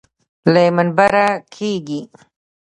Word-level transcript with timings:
له 0.53 0.63
منبره 0.75 1.25
کېږي. 1.53 2.01